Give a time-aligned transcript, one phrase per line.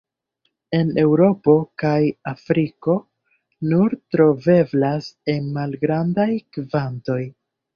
[0.75, 1.53] En Eŭropo
[1.83, 1.99] kaj
[2.31, 2.95] Afriko
[3.75, 7.21] nur troveblas en malgrandaj kvantoj.